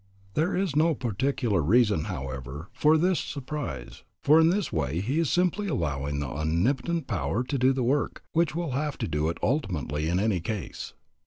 [0.33, 5.29] There is no particular reason, however, for this surprise, for in this way he is
[5.29, 9.37] simply allowing the Omnipotent Power to do the work, which will have to do it
[9.43, 10.93] ultimately in any case.